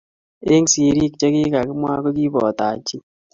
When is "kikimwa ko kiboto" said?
1.35-2.61